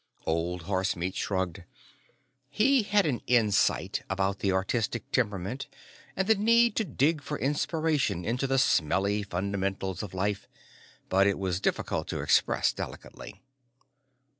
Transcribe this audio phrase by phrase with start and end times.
[0.25, 1.63] Old Horsemeat shrugged.
[2.49, 5.67] He had an insight about the artistic temperament
[6.15, 10.47] and the need to dig for inspiration into the smelly fundamentals of life,
[11.07, 13.43] but it was difficult to express delicately.